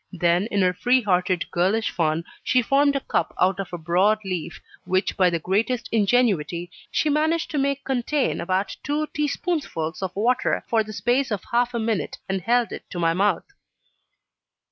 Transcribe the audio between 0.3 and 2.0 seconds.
in her free hearted girlish